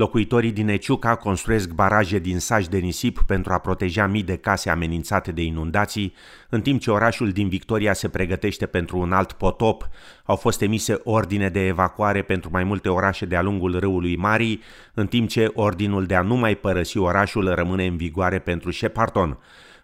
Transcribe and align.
Locuitorii 0.00 0.52
din 0.52 0.68
Eciuca 0.68 1.14
construiesc 1.14 1.70
baraje 1.70 2.18
din 2.18 2.38
saci 2.38 2.68
de 2.68 2.78
nisip 2.78 3.22
pentru 3.26 3.52
a 3.52 3.58
proteja 3.58 4.06
mii 4.06 4.22
de 4.22 4.36
case 4.36 4.70
amenințate 4.70 5.32
de 5.32 5.42
inundații, 5.42 6.14
în 6.48 6.60
timp 6.60 6.80
ce 6.80 6.90
orașul 6.90 7.30
din 7.30 7.48
Victoria 7.48 7.92
se 7.92 8.08
pregătește 8.08 8.66
pentru 8.66 8.98
un 8.98 9.12
alt 9.12 9.32
potop. 9.32 9.88
Au 10.24 10.36
fost 10.36 10.62
emise 10.62 11.00
ordine 11.04 11.48
de 11.48 11.66
evacuare 11.66 12.22
pentru 12.22 12.50
mai 12.52 12.64
multe 12.64 12.88
orașe 12.88 13.26
de-a 13.26 13.42
lungul 13.42 13.78
râului 13.78 14.16
Marii, 14.16 14.62
în 14.94 15.06
timp 15.06 15.28
ce 15.28 15.50
ordinul 15.54 16.06
de 16.06 16.14
a 16.14 16.22
nu 16.22 16.36
mai 16.36 16.54
părăsi 16.54 16.98
orașul 16.98 17.54
rămâne 17.54 17.86
în 17.86 17.96
vigoare 17.96 18.38
pentru 18.38 18.70
Shepparton. 18.70 19.38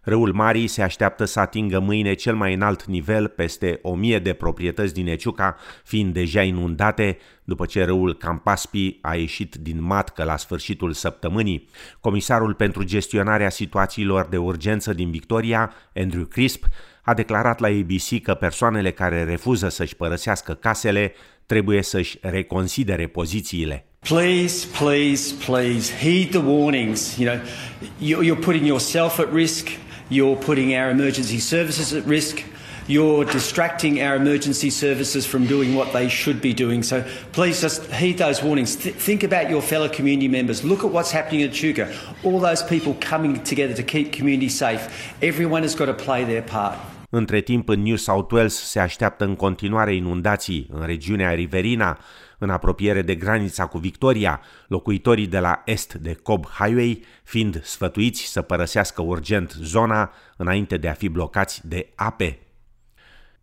Râul 0.08 0.32
Marii 0.32 0.66
se 0.66 0.82
așteaptă 0.82 1.24
să 1.24 1.40
atingă 1.40 1.78
mâine 1.78 2.14
cel 2.14 2.34
mai 2.34 2.54
înalt 2.54 2.84
nivel, 2.84 3.28
peste 3.28 3.78
o 3.82 3.94
mie 3.94 4.18
de 4.18 4.32
proprietăți 4.32 4.94
din 4.94 5.06
Eciuca 5.06 5.56
fiind 5.84 6.12
deja 6.12 6.42
inundate, 6.42 7.18
după 7.44 7.66
ce 7.66 7.84
râul 7.84 8.14
Campaspi 8.14 8.98
a 9.00 9.14
ieșit 9.14 9.54
din 9.54 9.82
matcă 9.82 10.24
la 10.24 10.36
sfârșitul 10.36 10.92
săptămânii. 10.92 11.68
Comisarul 12.00 12.54
pentru 12.54 12.82
gestionarea 12.82 13.50
situațiilor 13.50 14.26
de 14.26 14.36
urgență 14.36 14.92
din 14.92 15.10
Victoria, 15.10 15.72
Andrew 15.94 16.24
Crisp, 16.24 16.64
a 17.02 17.14
declarat 17.14 17.60
la 17.60 17.68
ABC 17.68 18.22
că 18.22 18.34
persoanele 18.34 18.90
care 18.90 19.24
refuză 19.24 19.68
să-și 19.68 19.96
părăsească 19.96 20.54
casele 20.54 21.12
trebuie 21.46 21.82
să-și 21.82 22.18
reconsidere 22.20 23.06
pozițiile. 23.06 23.86
Please, 23.98 24.66
please, 24.78 25.34
please 25.46 25.92
heed 26.00 26.28
the 26.30 26.38
warnings. 26.38 27.16
You 27.18 27.32
know, 27.32 28.22
you're 28.22 28.44
putting 28.44 28.66
yourself 28.66 29.18
at 29.18 29.32
risk. 29.32 29.68
You're 30.08 30.36
putting 30.36 30.74
our 30.74 30.90
emergency 30.90 31.40
services 31.40 31.92
at 31.92 32.04
risk. 32.06 32.44
You're 32.88 33.24
distracting 33.24 34.00
our 34.00 34.14
emergency 34.14 34.70
services 34.70 35.26
from 35.26 35.46
doing 35.46 35.74
what 35.74 35.92
they 35.92 36.08
should 36.08 36.40
be 36.40 36.54
doing. 36.54 36.84
So 36.84 37.02
please 37.32 37.60
just 37.60 37.90
heed 37.90 38.18
those 38.18 38.40
warnings. 38.44 38.76
Th- 38.76 38.94
think 38.94 39.24
about 39.24 39.50
your 39.50 39.60
fellow 39.60 39.88
community 39.88 40.28
members. 40.28 40.62
Look 40.62 40.84
at 40.84 40.90
what's 40.92 41.10
happening 41.10 41.40
in 41.40 41.50
Chuka. 41.50 41.88
All 42.22 42.38
those 42.38 42.62
people 42.62 42.94
coming 43.00 43.42
together 43.42 43.74
to 43.74 43.82
keep 43.82 44.12
community 44.12 44.48
safe. 44.48 44.88
Everyone 45.20 45.62
has 45.62 45.74
got 45.74 45.86
to 45.86 45.94
play 45.94 46.24
their 46.24 46.42
part. 46.42 46.78
Între 47.10 47.40
timp, 47.40 47.68
în 47.68 47.82
New 47.82 47.96
South 47.96 48.32
Wales 48.32 48.54
se 48.54 48.78
așteaptă 48.78 49.24
în 49.24 49.34
continuare 49.34 49.94
inundații 49.94 50.66
în 50.72 50.86
regiunea 50.86 51.32
riverina, 51.34 51.98
în 52.38 52.50
apropiere 52.50 53.02
de 53.02 53.14
granița 53.14 53.66
cu 53.66 53.78
Victoria, 53.78 54.40
locuitorii 54.68 55.26
de 55.26 55.38
la 55.38 55.62
est 55.64 55.94
de 55.94 56.14
Cobb 56.14 56.46
Highway 56.46 57.04
fiind 57.24 57.62
sfătuiți 57.64 58.22
să 58.22 58.42
părăsească 58.42 59.02
urgent 59.02 59.56
zona 59.62 60.12
înainte 60.36 60.76
de 60.76 60.88
a 60.88 60.92
fi 60.92 61.08
blocați 61.08 61.68
de 61.68 61.92
ape 61.94 62.38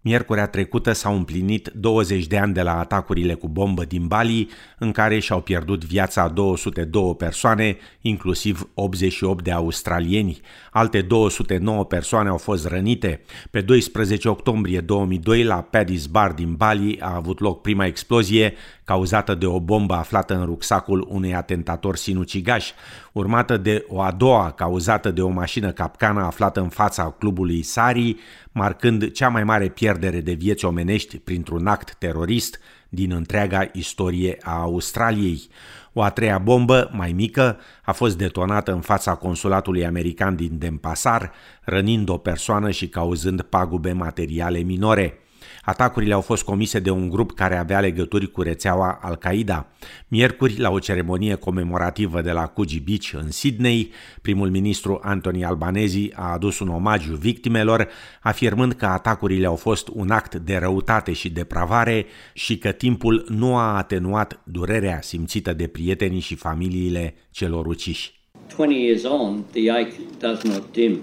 Miercurea 0.06 0.48
trecută 0.48 0.92
s-au 0.92 1.16
împlinit 1.16 1.68
20 1.68 2.28
de 2.28 2.38
ani 2.38 2.54
de 2.54 2.62
la 2.62 2.80
atacurile 2.80 3.34
cu 3.34 3.48
bombă 3.48 3.86
din 3.86 4.08
Bali, 4.08 4.48
în 4.78 4.92
care 4.92 5.20
și-au 5.20 5.42
pierdut 5.42 5.86
viața 5.86 6.28
202 6.28 7.16
persoane, 7.16 7.78
inclusiv 8.02 8.70
88 8.74 9.44
de 9.44 9.52
australieni. 9.52 10.42
Alte 10.72 11.02
209 11.02 11.86
persoane 11.86 12.30
au 12.30 12.38
fost 12.38 12.68
rănite. 12.68 13.22
Pe 13.52 13.62
12 13.62 14.30
octombrie 14.30 14.80
2002, 14.80 15.44
la 15.44 15.68
Paddy's 15.70 16.10
Bar 16.12 16.32
din 16.32 16.54
Bali, 16.54 17.00
a 17.00 17.16
avut 17.16 17.40
loc 17.40 17.62
prima 17.62 17.86
explozie 17.86 18.54
cauzată 18.84 19.36
de 19.36 19.46
o 19.46 19.60
bombă 19.60 19.94
aflată 19.94 20.36
în 20.36 20.46
rucsacul 20.46 21.08
unui 21.10 21.36
atentator 21.36 21.96
sinucigaș, 21.96 22.72
urmată 23.12 23.58
de 23.58 23.86
o 23.88 24.02
a 24.02 24.12
doua 24.12 24.52
cauzată 24.52 25.12
de 25.12 25.22
o 25.22 25.30
mașină 25.30 25.72
capcană 25.72 26.22
aflată 26.22 26.60
în 26.60 26.70
fața 26.70 27.16
clubului 27.20 27.62
Sari, 27.62 28.16
marcând 28.52 29.12
cea 29.12 29.30
mai 29.30 29.44
mare 29.44 29.68
pierdere 29.68 30.22
de 30.22 30.34
vieți 30.34 30.66
omenești 30.66 31.18
printr-un 31.18 31.68
act 31.68 31.96
terorist 31.96 32.60
din 32.90 33.12
întreaga 33.12 33.70
istorie 33.74 34.38
a 34.42 34.60
Australiei. 34.60 35.50
O 35.94 36.02
a 36.02 36.10
treia 36.10 36.38
bombă, 36.38 36.90
mai 36.94 37.12
mică, 37.12 37.58
a 37.84 37.92
fost 37.92 38.18
detonată 38.18 38.72
în 38.72 38.82
fața 38.82 39.16
consulatului 39.16 39.86
american 39.86 40.36
din 40.36 40.58
Denpasar, 40.58 41.32
rănind 41.62 42.10
o 42.10 42.18
persoană 42.18 42.72
și 42.72 42.88
cauzând 42.88 43.42
pagube 43.42 43.92
materiale 43.92 44.60
minore. 44.60 45.23
Atacurile 45.66 46.14
au 46.14 46.22
fost 46.22 46.44
comise 46.44 46.80
de 46.80 46.90
un 46.90 47.10
grup 47.10 47.32
care 47.32 47.58
avea 47.58 47.80
legături 47.80 48.32
cu 48.32 48.42
rețeaua 48.42 49.00
Al-Qaeda. 49.02 49.68
Miercuri, 50.08 50.60
la 50.60 50.70
o 50.70 50.80
ceremonie 50.80 51.36
comemorativă 51.36 52.22
de 52.22 52.32
la 52.32 52.48
Coogee 52.48 52.82
Beach 52.86 53.12
în 53.14 53.32
Sydney, 53.32 53.92
primul 54.22 54.50
ministru 54.50 55.00
Anthony 55.04 55.46
Albanese 55.46 56.10
a 56.14 56.32
adus 56.32 56.60
un 56.60 56.68
omagiu 56.68 57.16
victimelor, 57.16 57.88
afirmând 58.22 58.74
că 58.74 58.86
atacurile 58.86 59.46
au 59.46 59.56
fost 59.56 59.88
un 59.94 60.10
act 60.10 60.36
de 60.36 60.58
răutate 60.58 61.14
și 61.14 61.30
depravare 61.30 62.06
și 62.34 62.58
că 62.58 62.72
timpul 62.72 63.26
nu 63.30 63.56
a 63.56 63.78
atenuat 63.78 64.40
durerea 64.44 65.02
simțită 65.02 65.54
de 65.54 65.68
prietenii 65.68 66.20
și 66.20 66.36
familiile 66.36 67.16
celor 67.32 67.66
uciși. 67.66 68.22
20 68.56 68.78
years 68.78 69.04
on, 69.04 69.44
the 69.52 69.72
ache 69.72 69.96
does 70.20 70.42
not 70.44 70.72
dim. 70.72 71.00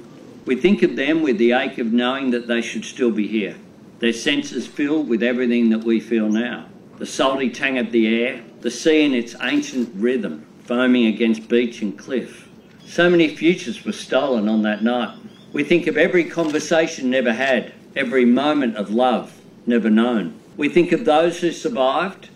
We 0.46 0.54
think 0.54 0.82
of 0.82 0.94
them 0.94 1.22
with 1.22 1.36
the 1.36 1.54
ache 1.54 1.82
of 1.82 1.88
knowing 1.88 2.30
that 2.32 2.46
they 2.46 2.62
should 2.62 2.84
still 2.84 3.10
be 3.10 3.26
here. 3.26 3.56
Their 4.00 4.12
senses 4.14 4.66
filled 4.66 5.08
with 5.08 5.22
everything 5.22 5.70
that 5.70 5.84
we 5.84 6.00
feel 6.00 6.28
now 6.28 6.66
the 6.98 7.06
salty 7.06 7.48
tang 7.48 7.78
of 7.78 7.92
the 7.92 8.22
air, 8.22 8.42
the 8.60 8.70
sea 8.70 9.04
in 9.04 9.14
its 9.14 9.34
ancient 9.40 9.90
rhythm, 9.94 10.46
foaming 10.64 11.06
against 11.06 11.48
beach 11.48 11.80
and 11.80 11.98
cliff. 11.98 12.46
So 12.84 13.08
many 13.08 13.34
futures 13.34 13.86
were 13.86 13.92
stolen 13.92 14.48
on 14.48 14.60
that 14.62 14.82
night. 14.82 15.16
We 15.54 15.64
think 15.64 15.86
of 15.86 15.96
every 15.96 16.24
conversation 16.24 17.08
never 17.08 17.32
had, 17.32 17.72
every 17.96 18.26
moment 18.26 18.76
of 18.76 18.90
love 18.90 19.40
never 19.66 19.88
known. 19.88 20.34
We 20.58 20.68
think 20.68 20.92
of 20.92 21.06
those 21.06 21.40
who 21.40 21.52
survived, 21.52 22.28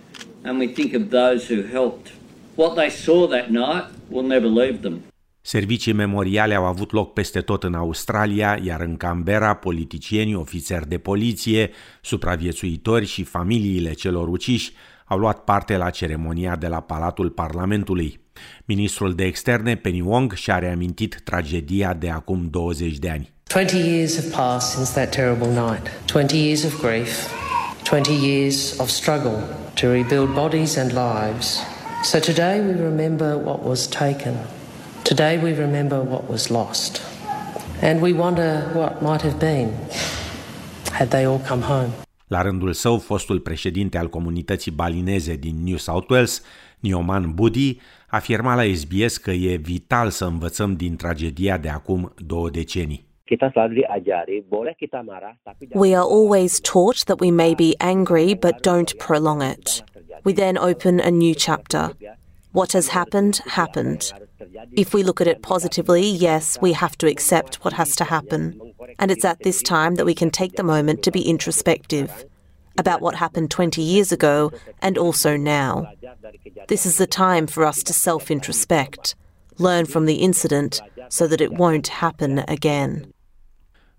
and 0.45 0.59
we 0.59 0.69
think 0.69 0.95
of 0.95 1.11
those 1.11 1.49
who 1.49 1.63
helped. 1.63 2.13
What 2.57 2.75
they 2.75 2.89
saw 2.89 3.27
that 3.27 3.51
night 3.51 3.91
will 4.09 4.23
never 4.23 4.47
leave 4.47 4.81
them. 4.81 5.05
Servicii 5.47 5.93
memoriale 5.93 6.55
au 6.55 6.65
avut 6.65 6.93
loc 6.93 7.13
peste 7.13 7.41
tot 7.41 7.63
în 7.63 7.75
Australia, 7.75 8.59
iar 8.63 8.81
în 8.81 8.97
Canberra, 8.97 9.55
politicieni, 9.55 10.35
ofițeri 10.35 10.89
de 10.89 10.99
poliție, 10.99 11.71
supraviețuitori 12.03 13.07
și 13.07 13.25
familiile 13.25 13.93
celor 13.93 14.29
uciși 14.29 14.73
au 15.05 15.19
luat 15.19 15.45
parte 15.45 15.77
la 15.77 15.91
ceremonia 15.91 16.57
de 16.57 16.67
la 16.67 16.81
Palatul 16.81 17.31
Parlamentului. 17.31 18.21
Ministrul 18.65 19.15
de 19.15 19.25
Externe, 19.25 19.77
Penny 19.77 20.01
Wong, 20.01 20.33
și-a 20.33 20.59
reamintit 20.59 21.21
tragedia 21.25 21.95
de 21.95 22.11
acum 22.11 22.49
20 22.51 22.99
de 22.99 23.11
ani. 23.11 23.33
20 23.45 23.73
years 23.73 24.17
have 24.17 24.29
passed 24.29 24.77
since 24.77 24.93
that 24.93 25.15
terrible 25.15 25.49
night. 25.49 25.91
20 26.07 26.37
years 26.37 26.65
of 26.65 26.81
grief, 26.81 27.29
20 27.83 28.11
years 28.27 28.79
of 28.79 28.89
struggle 28.89 29.39
to 29.75 29.91
rebuild 29.93 30.35
bodies 30.35 30.77
and 30.77 30.91
lives. 30.93 31.59
So 32.03 32.19
today 32.19 32.61
we 32.61 32.73
remember 32.73 33.37
what 33.37 33.65
was 33.65 33.87
taken 33.87 34.35
Today 35.05 35.39
we 35.43 35.53
remember 35.53 35.99
what 35.99 36.29
was 36.31 36.49
lost, 36.49 37.03
and 37.83 38.01
we 38.01 38.13
wonder 38.13 38.71
what 38.75 39.03
might 39.03 39.21
have 39.21 39.39
been 39.39 39.69
had 40.93 41.09
they 41.09 41.25
all 41.27 41.41
come 41.49 41.63
home. 41.63 41.89
La 42.27 42.43
rândul 42.43 42.73
său, 42.73 42.99
fostul 42.99 43.41
președinte 43.41 43.99
al 43.99 44.09
comunității 44.09 44.71
balineze 44.71 45.35
din 45.35 45.57
New 45.65 45.77
South 45.77 46.11
Wales, 46.11 46.43
Nioman 46.81 47.33
Budi, 47.35 47.79
afirma 48.09 48.55
la 48.55 48.63
SBS 48.75 49.17
că 49.17 49.31
e 49.31 49.57
vital 49.57 50.11
să 50.11 50.25
învățăm 50.25 50.77
din 50.77 50.97
tragedia 50.97 51.59
de 51.59 51.69
acum 51.69 52.15
două 52.27 52.51
decenii. 52.51 53.07
We 55.73 55.97
are 55.97 56.07
always 56.11 56.61
taught 56.61 57.05
that 57.05 57.21
we 57.21 57.31
may 57.31 57.55
be 57.55 57.85
angry 57.85 58.35
but 58.35 58.55
don't 58.67 58.97
prolong 59.07 59.43
it. 59.43 59.85
We 60.25 60.33
then 60.33 60.57
open 60.57 61.01
a 61.01 61.11
new 61.11 61.33
chapter. 61.45 61.97
What 62.55 62.71
has 62.71 62.87
happened, 62.87 63.39
happened. 63.47 64.13
If 64.77 64.95
we 64.95 65.03
look 65.03 65.21
at 65.21 65.27
it 65.27 65.43
positively, 65.43 66.07
yes, 66.07 66.57
we 66.61 66.73
have 66.73 66.97
to 66.99 67.09
accept 67.09 67.57
what 67.65 67.73
has 67.73 67.97
to 67.97 68.05
happen. 68.05 68.61
And 69.01 69.11
it's 69.11 69.25
at 69.25 69.43
this 69.43 69.61
time 69.61 69.97
that 69.97 70.07
we 70.07 70.15
can 70.15 70.31
take 70.31 70.55
the 70.55 70.63
moment 70.63 71.03
to 71.03 71.11
be 71.11 71.29
introspective 71.29 72.25
about 72.79 73.01
what 73.01 73.17
happened 73.17 73.51
20 73.51 73.83
years 73.83 74.13
ago 74.13 74.53
and 74.81 74.97
also 74.97 75.37
now. 75.37 75.93
This 76.69 76.87
is 76.87 76.97
the 76.97 77.09
time 77.09 77.49
for 77.49 77.65
us 77.65 77.83
to 77.83 77.93
self 77.93 78.29
introspect, 78.29 79.17
learn 79.59 79.85
from 79.85 80.07
the 80.07 80.23
incident 80.23 80.81
so 81.09 81.27
that 81.27 81.41
it 81.41 81.55
won't 81.55 81.89
happen 81.89 82.45
again. 82.47 83.13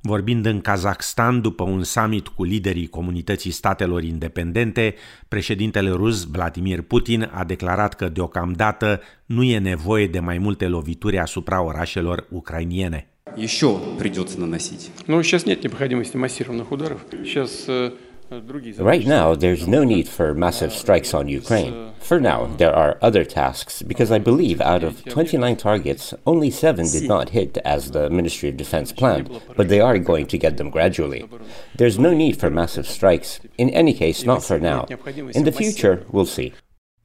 Vorbind 0.04 0.46
în 0.46 0.60
Kazakhstan 0.60 1.40
după 1.40 1.62
un 1.62 1.82
summit 1.82 2.28
cu 2.28 2.44
liderii 2.44 2.86
comunității 2.86 3.50
statelor 3.50 4.02
independente, 4.02 4.94
președintele 5.28 5.90
rus 5.90 6.24
Vladimir 6.24 6.82
Putin 6.82 7.30
a 7.32 7.44
declarat 7.44 7.94
că 7.94 8.08
deocamdată 8.08 9.00
nu 9.26 9.42
e 9.42 9.58
nevoie 9.58 10.06
de 10.06 10.20
mai 10.20 10.38
multe 10.38 10.66
lovituri 10.66 11.18
asupra 11.18 11.62
orașelor 11.62 12.26
ucrainiene. 12.30 13.04
Еще 13.36 13.78
придется 13.98 14.40
наносить. 14.40 14.90
Ну, 15.06 15.22
сейчас 15.22 15.46
нет 15.46 15.62
необходимости 15.62 16.16
массированных 16.16 16.72
ударов. 16.72 17.00
Сейчас 17.22 17.64
э, 17.68 17.92
Right 18.31 19.05
now, 19.05 19.35
there's 19.35 19.67
no 19.67 19.83
need 19.83 20.07
for 20.07 20.33
massive 20.33 20.73
strikes 20.73 21.13
on 21.13 21.27
Ukraine. 21.27 21.93
For 21.99 22.19
now, 22.19 22.47
there 22.57 22.75
are 22.75 22.97
other 23.01 23.23
tasks 23.23 23.83
because 23.83 24.11
I 24.11 24.17
believe 24.17 24.59
out 24.61 24.83
of 24.83 25.03
29 25.05 25.55
targets, 25.57 26.13
only 26.25 26.49
seven 26.49 26.89
did 26.89 27.07
not 27.07 27.29
hit 27.29 27.57
as 27.63 27.91
the 27.91 28.09
Ministry 28.09 28.49
of 28.49 28.57
Defense 28.57 28.91
planned, 28.91 29.29
but 29.55 29.69
they 29.69 29.79
are 29.79 29.99
going 29.99 30.25
to 30.27 30.37
get 30.39 30.57
them 30.57 30.71
gradually. 30.71 31.29
There's 31.75 31.99
no 31.99 32.13
need 32.13 32.39
for 32.39 32.49
massive 32.49 32.87
strikes. 32.87 33.39
In 33.57 33.69
any 33.69 33.93
case, 33.93 34.23
not 34.23 34.43
for 34.43 34.59
now. 34.59 34.85
In 35.33 35.43
the 35.43 35.51
future, 35.51 36.05
we'll 36.11 36.25
see. 36.25 36.53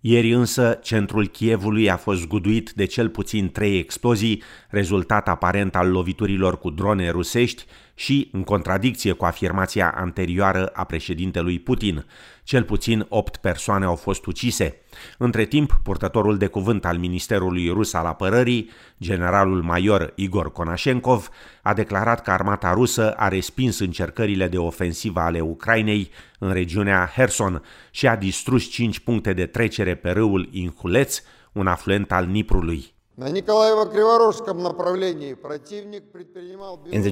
Ieri 0.03 0.33
însă, 0.33 0.79
centrul 0.83 1.27
Kievului 1.27 1.91
a 1.91 1.97
fost 1.97 2.21
zguduit 2.21 2.71
de 2.71 2.85
cel 2.85 3.09
puțin 3.09 3.51
trei 3.51 3.79
explozii, 3.79 4.43
rezultat 4.69 5.29
aparent 5.29 5.77
al 5.77 5.91
loviturilor 5.91 6.59
cu 6.59 6.71
drone 6.71 7.11
rusești 7.11 7.65
și 8.01 8.29
în 8.33 8.45
contradicție 8.45 9.13
cu 9.13 9.25
afirmația 9.25 9.95
anterioară 9.97 10.67
a 10.67 10.85
președintelui 10.85 11.59
Putin. 11.59 12.07
Cel 12.45 12.63
puțin 12.63 13.07
opt 13.09 13.37
persoane 13.37 13.85
au 13.85 13.95
fost 13.95 14.27
ucise. 14.27 14.77
Între 15.19 15.45
timp, 15.45 15.81
purtătorul 15.83 16.39
de 16.39 16.47
cuvânt 16.47 16.85
al 16.85 16.99
Ministerului 16.99 17.69
Rus 17.69 17.93
al 17.93 18.07
Apărării, 18.07 18.71
generalul 19.01 19.63
major 19.63 20.13
Igor 20.15 20.53
Konashenkov, 20.53 21.29
a 21.63 21.75
declarat 21.75 22.23
că 22.23 22.31
armata 22.31 22.73
rusă 22.73 23.13
a 23.13 23.29
respins 23.29 23.79
încercările 23.79 24.49
de 24.49 24.59
ofensivă 24.59 25.21
ale 25.21 25.41
Ucrainei 25.41 26.11
în 26.39 26.53
regiunea 26.53 27.11
Herson 27.15 27.63
și 27.91 28.07
a 28.07 28.17
distrus 28.17 28.71
cinci 28.71 28.99
puncte 28.99 29.33
de 29.33 29.47
trecere 29.47 29.95
pe 29.95 30.11
râul 30.11 30.49
Inhuleț, 30.51 31.23
un 31.53 31.67
afluent 31.67 32.13
al 32.13 32.27
Niprului. 32.27 32.99
In 33.19 33.35
the 33.35 33.43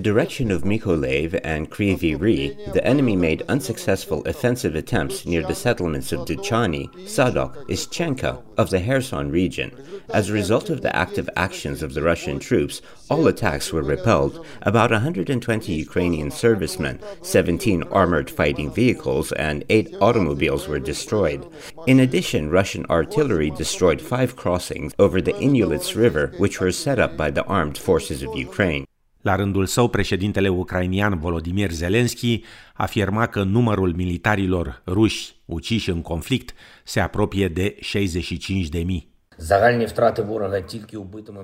direction 0.02 0.50
of 0.50 0.62
Mykolaiv 0.62 1.40
and 1.44 1.70
Kryvyi 1.70 2.72
the 2.72 2.84
enemy 2.84 3.16
made 3.16 3.42
unsuccessful 3.48 4.22
offensive 4.26 4.74
attempts 4.74 5.26
near 5.26 5.42
the 5.42 5.54
settlements 5.54 6.12
of 6.12 6.20
Duchani, 6.20 6.88
Sadok, 7.04 7.56
Ischenka 7.68 8.42
of 8.58 8.70
the 8.70 8.80
Kherson 8.80 9.30
region. 9.30 9.70
As 10.10 10.28
a 10.28 10.32
result 10.32 10.68
of 10.68 10.82
the 10.82 10.94
active 10.94 11.30
actions 11.36 11.82
of 11.82 11.94
the 11.94 12.02
Russian 12.02 12.40
troops, 12.40 12.82
all 13.08 13.28
attacks 13.28 13.72
were 13.72 13.82
repelled. 13.82 14.44
About 14.62 14.90
120 14.90 15.72
Ukrainian 15.72 16.30
servicemen, 16.32 16.98
17 17.22 17.84
armored 17.84 18.28
fighting 18.28 18.70
vehicles, 18.72 19.30
and 19.32 19.64
8 19.70 19.94
automobiles 20.00 20.66
were 20.66 20.80
destroyed. 20.80 21.46
In 21.86 22.00
addition, 22.00 22.50
Russian 22.50 22.84
artillery 22.90 23.50
destroyed 23.50 24.00
five 24.02 24.34
crossings 24.34 24.92
over 24.98 25.20
the 25.20 25.38
Inulits 25.40 25.94
River, 25.94 26.32
which 26.38 26.60
were 26.60 26.72
set 26.72 26.98
up 26.98 27.16
by 27.16 27.30
the 27.30 27.44
armed 27.44 27.78
forces 27.78 28.24
of 28.24 28.34
Ukraine. 28.34 28.87
La 29.28 29.34
rândul 29.36 29.66
său, 29.66 29.88
președintele 29.88 30.48
ucrainian 30.48 31.18
Volodymyr 31.18 31.70
Zelensky 31.70 32.42
afirma 32.74 33.26
că 33.26 33.42
numărul 33.42 33.94
militarilor 33.94 34.82
ruși 34.86 35.34
uciși 35.44 35.90
în 35.90 36.02
conflict 36.02 36.54
se 36.84 37.00
apropie 37.00 37.48
de 37.48 37.76
65 37.80 38.68
de 38.68 38.78
mii. 38.78 39.17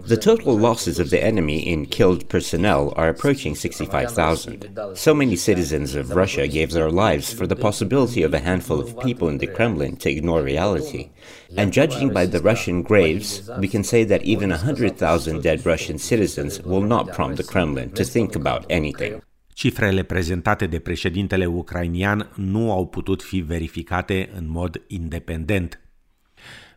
The 0.07 0.19
total 0.21 0.59
losses 0.59 0.99
of 0.99 1.11
the 1.11 1.23
enemy 1.23 1.61
in 1.61 1.87
killed 1.87 2.29
personnel 2.29 2.93
are 2.97 3.09
approaching 3.09 3.55
65,000. 3.55 4.79
So 4.95 5.15
many 5.15 5.37
citizens 5.37 5.95
of 5.95 6.11
Russia 6.11 6.49
gave 6.49 6.73
their 6.73 6.91
lives 6.91 7.33
for 7.33 7.47
the 7.47 7.55
possibility 7.55 8.25
of 8.25 8.35
a 8.35 8.41
handful 8.41 8.81
of 8.81 8.99
people 8.99 9.29
in 9.29 9.39
the 9.39 9.47
Kremlin 9.47 9.97
to 9.99 10.11
ignore 10.11 10.43
reality. 10.43 11.11
And 11.57 11.73
judging 11.73 12.13
by 12.13 12.27
the 12.27 12.41
Russian 12.41 12.83
graves, 12.83 13.49
we 13.61 13.69
can 13.69 13.85
say 13.85 14.03
that 14.05 14.25
even 14.25 14.51
100,000 14.51 15.41
dead 15.41 15.65
Russian 15.65 15.99
citizens 15.99 16.61
will 16.63 16.83
not 16.83 17.13
prompt 17.13 17.37
the 17.37 17.45
Kremlin 17.45 17.91
to 17.91 18.03
think 18.03 18.35
about 18.35 18.67
anything. 18.69 19.23
Cifrele 19.55 20.03
prezentate 20.03 20.67
de 20.67 20.79
președintele 20.79 21.47
ucrainian 21.47 22.31
nu 22.35 22.73
au 22.73 22.87
putut 22.87 23.23
fi 23.23 23.41
verificate 23.41 24.31
în 24.37 24.49
mod 24.49 24.83
independent. 24.87 25.79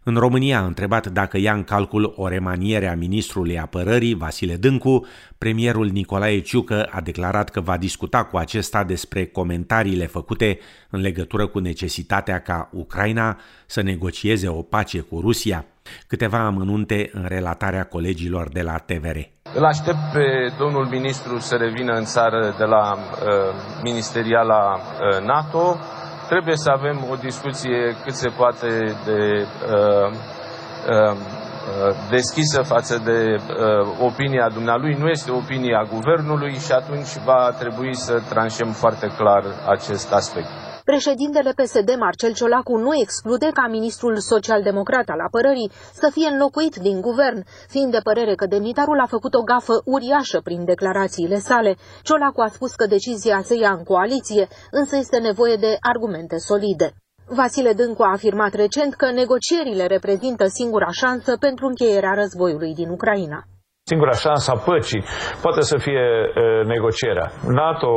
În 0.09 0.15
România 0.15 0.59
a 0.59 0.65
întrebat 0.65 1.07
dacă 1.07 1.37
ia 1.37 1.53
în 1.53 1.63
calcul 1.63 2.13
o 2.15 2.27
remaniere 2.27 2.87
a 2.87 2.95
ministrului 2.95 3.59
apărării, 3.59 4.13
Vasile 4.13 4.55
Dâncu, 4.55 5.05
premierul 5.37 5.87
Nicolae 5.87 6.39
Ciucă 6.39 6.83
a 6.83 7.01
declarat 7.01 7.49
că 7.49 7.61
va 7.61 7.77
discuta 7.77 8.23
cu 8.23 8.37
acesta 8.37 8.83
despre 8.83 9.25
comentariile 9.25 10.05
făcute 10.05 10.59
în 10.89 10.99
legătură 11.01 11.47
cu 11.47 11.59
necesitatea 11.59 12.39
ca 12.39 12.69
Ucraina 12.71 13.39
să 13.65 13.81
negocieze 13.81 14.47
o 14.47 14.61
pace 14.61 14.99
cu 14.99 15.19
Rusia. 15.19 15.65
Câteva 16.07 16.45
amănunte 16.45 17.09
în 17.13 17.25
relatarea 17.27 17.83
colegilor 17.83 18.49
de 18.49 18.61
la 18.61 18.77
TVR. 18.77 19.17
Îl 19.53 19.65
aștept 19.65 19.97
pe 20.13 20.53
domnul 20.57 20.85
ministru 20.85 21.39
să 21.39 21.55
revină 21.55 21.93
în 21.93 22.03
țară 22.03 22.55
de 22.57 22.63
la 22.63 22.93
uh, 22.93 22.99
ministeriala 23.83 24.73
uh, 24.75 25.25
NATO 25.25 25.77
trebuie 26.27 26.55
să 26.55 26.69
avem 26.69 26.97
o 27.11 27.15
discuție 27.15 27.95
cât 28.03 28.13
se 28.13 28.29
poate 28.37 28.95
de 29.05 29.45
uh, 29.75 30.11
uh, 30.89 31.17
deschisă 32.09 32.61
față 32.61 33.01
de 33.03 33.35
uh, 33.35 33.87
opinia 33.99 34.49
dumnealui, 34.49 34.93
nu 34.99 35.07
este 35.07 35.31
opinia 35.31 35.87
guvernului 35.93 36.53
și 36.65 36.71
atunci 36.71 37.17
va 37.25 37.51
trebui 37.59 37.95
să 37.95 38.21
tranșăm 38.29 38.71
foarte 38.71 39.07
clar 39.17 39.43
acest 39.67 40.13
aspect. 40.13 40.66
Președintele 40.91 41.51
PSD, 41.51 41.89
Marcel 41.99 42.33
Ciolacu, 42.33 42.77
nu 42.77 42.95
exclude 42.95 43.49
ca 43.53 43.67
ministrul 43.67 44.17
social-democrat 44.17 45.09
al 45.09 45.19
apărării 45.19 45.71
să 45.93 46.09
fie 46.13 46.27
înlocuit 46.27 46.75
din 46.75 47.01
guvern, 47.01 47.45
fiind 47.67 47.91
de 47.91 47.99
părere 48.03 48.35
că 48.35 48.45
demnitarul 48.45 48.99
a 48.99 49.05
făcut 49.05 49.33
o 49.33 49.41
gafă 49.41 49.81
uriașă 49.85 50.39
prin 50.43 50.65
declarațiile 50.65 51.39
sale. 51.39 51.75
Ciolacu 52.03 52.41
a 52.41 52.47
spus 52.47 52.71
că 52.75 52.85
decizia 52.85 53.41
se 53.43 53.55
ia 53.55 53.71
în 53.71 53.83
coaliție, 53.83 54.47
însă 54.71 54.95
este 54.95 55.17
nevoie 55.17 55.55
de 55.55 55.77
argumente 55.79 56.37
solide. 56.37 56.93
Vasile 57.25 57.73
Dâncu 57.73 58.03
a 58.03 58.11
afirmat 58.11 58.53
recent 58.53 58.93
că 58.93 59.11
negocierile 59.11 59.85
reprezintă 59.85 60.45
singura 60.45 60.91
șansă 60.91 61.37
pentru 61.37 61.67
încheierea 61.67 62.13
războiului 62.13 62.73
din 62.73 62.89
Ucraina. 62.89 63.43
Singura 63.91 64.15
șansă 64.25 64.51
a 64.51 64.57
păcii 64.71 65.03
poate 65.41 65.61
să 65.61 65.77
fie 65.77 66.05
uh, 66.25 66.65
negocierea. 66.73 67.27
NATO, 67.61 67.91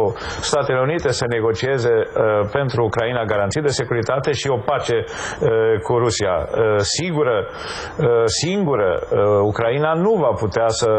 Statele 0.50 0.80
Unite 0.80 1.10
să 1.20 1.24
negocieze 1.36 1.94
uh, 1.98 2.12
pentru 2.52 2.84
Ucraina 2.84 3.24
garanții 3.24 3.62
de 3.68 3.76
securitate 3.80 4.30
și 4.32 4.48
o 4.48 4.58
pace 4.70 4.96
uh, 5.04 5.48
cu 5.86 5.92
Rusia. 6.04 6.34
Uh, 6.42 6.76
sigură, 6.96 7.36
uh, 7.46 8.06
singură, 8.24 8.90
uh, 9.02 9.18
Ucraina 9.52 9.92
nu 9.94 10.12
va 10.24 10.32
putea 10.44 10.68
să 10.68 10.90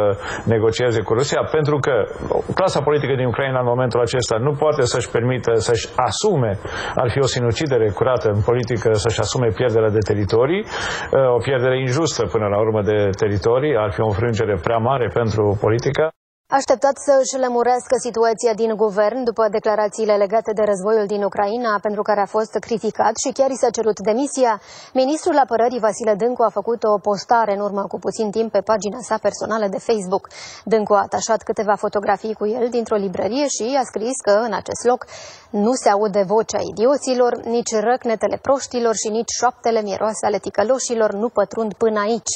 negocieze 0.45 1.01
cu 1.01 1.13
Rusia 1.13 1.41
pentru 1.57 1.77
că 1.85 1.95
clasa 2.55 2.81
politică 2.81 3.13
din 3.15 3.25
Ucraina 3.25 3.59
în 3.59 3.71
momentul 3.73 3.99
acesta 4.01 4.35
nu 4.37 4.51
poate 4.51 4.81
să-și 4.81 5.09
permită 5.09 5.51
să-și 5.53 5.87
asume, 5.95 6.51
ar 6.95 7.09
fi 7.11 7.19
o 7.19 7.27
sinucidere 7.35 7.87
curată 7.89 8.27
în 8.29 8.41
politică, 8.41 8.89
să-și 8.93 9.19
asume 9.19 9.47
pierderea 9.55 9.89
de 9.89 10.03
teritorii, 10.09 10.61
uh, 10.61 11.35
o 11.37 11.39
pierdere 11.47 11.79
injustă 11.79 12.21
până 12.33 12.47
la 12.53 12.59
urmă 12.59 12.81
de 12.81 13.09
teritorii, 13.17 13.75
ar 13.77 13.91
fi 13.91 14.01
o 14.01 14.05
înfrângere 14.05 14.55
prea 14.63 14.79
mare 14.81 15.07
pentru 15.07 15.57
politică. 15.59 16.09
Așteptat 16.59 16.95
să 17.07 17.13
își 17.21 17.41
lămurească 17.43 17.95
situația 18.07 18.53
din 18.53 18.75
guvern 18.75 19.23
după 19.23 19.47
declarațiile 19.57 20.15
legate 20.15 20.51
de 20.53 20.63
războiul 20.71 21.05
din 21.13 21.23
Ucraina, 21.23 21.79
pentru 21.81 22.01
care 22.01 22.21
a 22.21 22.33
fost 22.37 22.53
criticat 22.65 23.13
și 23.23 23.33
chiar 23.37 23.49
i 23.49 23.61
s-a 23.61 23.69
cerut 23.69 23.99
demisia, 23.99 24.61
ministrul 24.93 25.37
apărării 25.37 25.79
Vasile 25.79 26.13
Dâncu 26.15 26.43
a 26.43 26.49
făcut 26.59 26.83
o 26.83 26.97
postare 26.97 27.53
în 27.53 27.61
urmă 27.67 27.83
cu 27.91 27.97
puțin 27.99 28.31
timp 28.31 28.51
pe 28.51 28.61
pagina 28.69 28.99
sa 29.01 29.17
personală 29.21 29.67
de 29.67 29.79
Facebook. 29.87 30.23
Dâncu 30.63 30.93
a 30.93 31.05
atașat 31.07 31.41
câteva 31.49 31.75
fotografii 31.75 32.33
cu 32.39 32.45
el 32.47 32.65
dintr-o 32.69 33.01
librărie 33.05 33.47
și 33.55 33.65
a 33.81 33.83
scris 33.91 34.17
că 34.27 34.33
în 34.47 34.53
acest 34.53 34.83
loc 34.91 35.05
nu 35.49 35.73
se 35.73 35.89
aude 35.89 36.23
vocea 36.33 36.61
idioților, 36.71 37.31
nici 37.55 37.73
răcnetele 37.87 38.37
proștilor 38.41 38.95
și 38.95 39.09
nici 39.17 39.31
șoaptele 39.39 39.81
mieroase 39.81 40.25
ale 40.25 40.39
ticăloșilor 40.45 41.11
nu 41.13 41.29
pătrund 41.29 41.73
până 41.73 41.99
aici. 41.99 42.33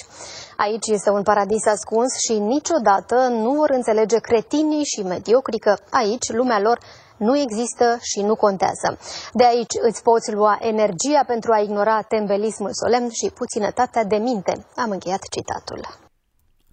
Aici 0.57 0.87
este 0.87 1.09
un 1.09 1.23
paradis 1.23 1.65
ascuns 1.65 2.11
și 2.25 2.33
niciodată 2.39 3.15
nu 3.43 3.51
vor 3.51 3.69
înțelege 3.69 4.04
cretinii 4.13 4.83
și 4.83 5.01
mediocrii 5.01 5.59
că 5.59 5.75
aici 5.89 6.31
lumea 6.31 6.59
lor 6.59 6.77
nu 7.17 7.37
există 7.37 7.97
și 8.01 8.21
nu 8.21 8.35
contează. 8.35 8.97
De 9.33 9.45
aici 9.45 9.73
îți 9.87 10.01
poți 10.03 10.33
lua 10.33 10.57
energia 10.61 11.23
pentru 11.27 11.51
a 11.51 11.59
ignora 11.59 12.01
tembelismul 12.01 12.69
solemn 12.71 13.09
și 13.09 13.31
puținătatea 13.35 14.03
de 14.03 14.15
minte. 14.15 14.65
Am 14.75 14.89
încheiat 14.89 15.21
citatul. 15.35 15.79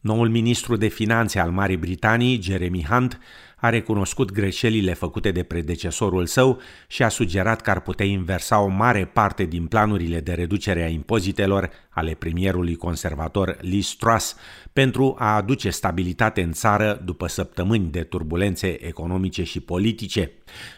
Noul 0.01 0.29
ministru 0.29 0.77
de 0.77 0.89
finanțe 0.89 1.39
al 1.39 1.51
Marii 1.51 1.77
Britanii, 1.77 2.41
Jeremy 2.43 2.87
Hunt, 2.89 3.19
a 3.63 3.69
recunoscut 3.69 4.33
greșelile 4.33 4.95
făcute 4.95 5.31
de 5.31 5.43
predecesorul 5.43 6.27
său 6.27 6.61
și 6.87 7.03
a 7.03 7.09
sugerat 7.09 7.61
că 7.61 7.71
ar 7.71 7.81
putea 7.81 8.07
inversa 8.07 8.61
o 8.61 8.67
mare 8.67 9.05
parte 9.05 9.45
din 9.45 9.67
planurile 9.67 10.21
de 10.21 10.33
reducere 10.33 10.83
a 10.83 10.89
impozitelor 10.89 11.71
ale 11.89 12.15
premierului 12.15 12.77
conservator 12.77 13.57
Liz 13.61 13.89
Truss 13.89 14.37
pentru 14.73 15.17
a 15.19 15.35
aduce 15.35 15.71
stabilitate 15.71 16.43
în 16.43 16.53
țară 16.53 17.01
după 17.05 17.27
săptămâni 17.27 17.91
de 17.91 18.03
turbulențe 18.03 18.87
economice 18.87 19.45
și 19.45 19.61
politice. 19.61 20.31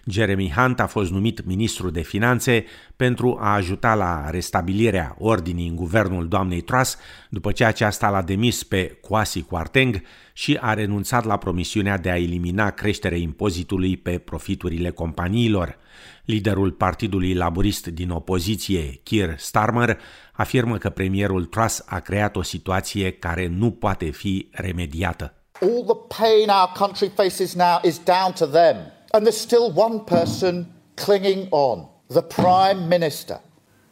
Jeremy 0.06 0.52
Hunt 0.56 0.80
a 0.80 0.86
fost 0.86 1.10
numit 1.10 1.44
ministru 1.44 1.90
de 1.90 2.02
finanțe 2.02 2.64
pentru 2.96 3.38
a 3.40 3.54
ajuta 3.54 3.94
la 3.94 4.30
restabilirea 4.30 5.14
ordinii 5.18 5.68
în 5.68 5.76
guvernul 5.76 6.28
doamnei 6.28 6.60
Truss 6.60 6.98
după 7.28 7.52
ce 7.52 7.64
aceasta 7.64 8.08
l-a 8.08 8.22
demis 8.22 8.64
pe 8.64 8.98
Kwasi 9.00 9.42
Kwarteng 9.42 10.02
și 10.36 10.58
a 10.60 10.74
renunțat 10.74 11.24
la 11.24 11.36
promisiunea 11.36 11.98
de 11.98 12.10
a 12.10 12.16
elimina 12.16 12.70
creșterea 12.70 13.18
impozitului 13.18 13.96
pe 13.96 14.18
profiturile 14.18 14.90
companiilor. 14.90 15.78
Liderul 16.24 16.70
Partidului 16.70 17.34
Laborist 17.34 17.86
din 17.86 18.10
opoziție, 18.10 19.00
Keir 19.02 19.38
Starmer, 19.38 19.98
afirmă 20.32 20.78
că 20.78 20.90
premierul 20.90 21.44
Truss 21.44 21.82
a 21.86 21.98
creat 21.98 22.36
o 22.36 22.42
situație 22.42 23.10
care 23.10 23.46
nu 23.46 23.70
poate 23.70 24.10
fi 24.10 24.48
remediată. 24.50 25.34
All 25.60 25.84
the 25.84 26.22
pain 26.22 26.48
our 26.48 26.72
country 26.76 27.10
faces 27.14 27.54
now 27.54 27.80
is 27.82 28.00
down 28.04 28.32
to 28.32 28.46
them. 28.46 28.76
And 29.10 29.26
there's 29.26 29.40
still 29.40 29.72
one 29.74 29.98
person 29.98 30.66
clinging 30.94 31.46
on, 31.50 31.88
the 32.06 32.22
Prime 32.22 32.88
Minister. 32.88 33.40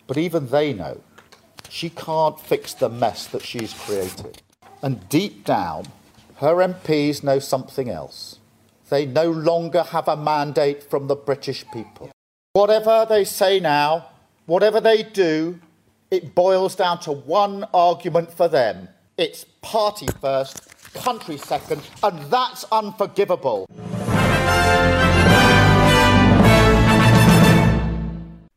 But 0.06 0.16
even 0.16 0.46
they 0.46 0.72
know 0.72 0.96
she 1.70 1.88
can't 1.88 2.38
fix 2.38 2.74
the 2.74 2.88
mess 2.88 3.26
that 3.26 3.40
she's 3.40 3.72
created. 3.86 4.42
And 4.80 5.08
deep 5.08 5.44
down, 5.44 5.84
her 6.42 6.56
MPs 6.56 7.22
know 7.22 7.38
something 7.38 7.88
else. 7.88 8.38
They 8.90 9.06
no 9.06 9.30
longer 9.30 9.82
have 9.82 10.08
a 10.08 10.16
mandate 10.16 10.82
from 10.82 11.06
the 11.06 11.16
British 11.16 11.64
people. 11.72 12.10
Whatever 12.52 13.06
they 13.08 13.24
say 13.24 13.58
now, 13.58 14.08
whatever 14.44 14.80
they 14.80 15.02
do, 15.02 15.58
it 16.10 16.34
boils 16.34 16.76
down 16.76 17.00
to 17.00 17.12
one 17.12 17.64
argument 17.72 18.30
for 18.30 18.48
them 18.48 18.88
it's 19.18 19.44
party 19.60 20.06
first, 20.20 20.58
country 20.94 21.36
second, 21.36 21.82
and 22.02 22.18
that's 22.30 22.64
unforgivable. 22.72 23.66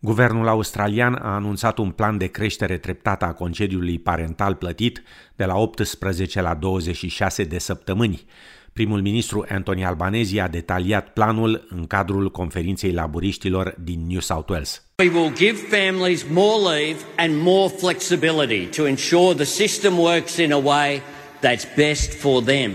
Guvernul 0.06 0.48
australian 0.48 1.14
a 1.22 1.34
anunțat 1.34 1.78
un 1.78 1.90
plan 1.90 2.18
de 2.18 2.26
creștere 2.26 2.78
treptată 2.78 3.26
a 3.26 3.34
concediului 3.34 4.00
parental 4.00 4.56
plătit 4.56 5.04
de 5.36 5.46
la 5.46 5.58
18 5.58 6.42
la 6.42 6.54
26 6.54 7.44
de 7.44 7.58
săptămâni. 7.58 8.26
Primul 8.74 9.02
ministru 9.02 9.46
Anthony 9.50 9.86
Albanese 9.86 10.42
a 10.42 10.48
detaliat 10.48 11.14
planul 11.14 11.68
în 11.70 11.88
cadrul 11.88 12.32
conferinței 12.32 12.92
laburiștilor 12.92 13.76
din 13.84 14.06
New 14.08 14.20
South 14.20 14.50
Wales. 14.50 14.84
We 14.98 15.10
will 15.10 15.34
give 15.34 15.58
families 15.78 16.26
more 16.32 16.76
leave 16.76 17.00
and 17.18 17.34
more 17.42 17.74
flexibility 17.78 18.66
to 18.66 18.88
ensure 18.88 19.34
the 19.34 19.44
system 19.44 19.98
works 19.98 20.38
in 20.38 20.52
a 20.52 20.62
way 20.64 21.02
that's 21.42 21.76
best 21.76 22.14
for 22.14 22.44
them. 22.44 22.72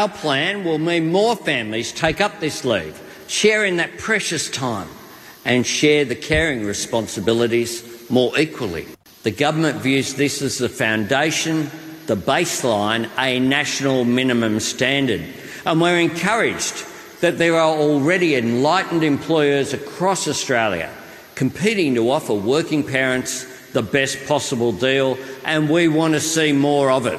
Our 0.00 0.10
plan 0.22 0.64
will 0.64 0.78
mean 0.78 1.10
more 1.10 1.36
families 1.44 1.92
take 1.92 2.24
up 2.24 2.32
this 2.38 2.62
leave, 2.62 2.94
sharing 3.26 3.76
that 3.76 3.90
precious 4.06 4.50
time 4.50 4.99
and 5.44 5.66
share 5.66 6.04
the 6.04 6.14
caring 6.14 6.64
responsibilities 6.64 8.10
more 8.10 8.38
equally. 8.38 8.86
The 9.22 9.30
government 9.30 9.78
views 9.78 10.14
this 10.14 10.42
as 10.42 10.58
the 10.58 10.68
foundation, 10.68 11.70
the 12.06 12.16
baseline, 12.16 13.10
a 13.18 13.38
national 13.38 14.04
minimum 14.04 14.60
standard. 14.60 15.22
And 15.64 15.80
we're 15.80 16.00
encouraged 16.00 16.86
that 17.20 17.38
there 17.38 17.54
are 17.54 17.76
already 17.76 18.34
enlightened 18.34 19.04
employers 19.04 19.72
across 19.74 20.26
Australia 20.26 20.90
competing 21.34 21.94
to 21.94 22.10
offer 22.10 22.34
working 22.34 22.82
parents 22.82 23.46
the 23.72 23.82
best 23.82 24.26
possible 24.26 24.72
deal, 24.72 25.16
and 25.44 25.70
we 25.70 25.88
want 25.88 26.12
to 26.12 26.20
see 26.20 26.52
more 26.52 26.90
of 26.90 27.06
it. 27.06 27.18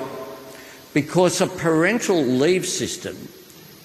Because 0.94 1.42
a 1.42 1.48
parental 1.48 2.22
leave 2.22 2.68
system 2.68 3.18